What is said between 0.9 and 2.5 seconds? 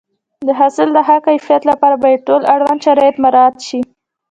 د ښه کیفیت لپاره باید ټول